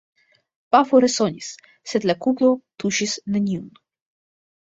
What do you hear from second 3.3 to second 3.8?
neniun.